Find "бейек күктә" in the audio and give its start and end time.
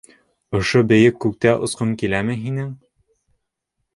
0.91-1.53